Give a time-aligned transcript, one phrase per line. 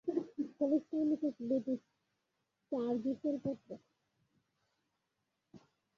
[0.57, 1.75] হলিস্টার Mrs Betty
[2.61, 3.69] স্টার্জিসের পুত্র।